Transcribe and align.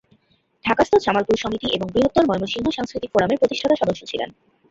ঢাকাস্থ 0.65 0.93
জামালপুর 1.05 1.35
সমিতি 1.37 1.67
এবং 1.71 1.87
বৃহত্তর 1.93 2.27
ময়মনসিংহ 2.29 2.67
সাংস্কৃতিক 2.73 3.09
ফোরামের 3.13 3.39
প্রতিষ্ঠাতা 3.41 3.75
সদস্য 3.81 4.01
ছিলেন। 4.11 4.29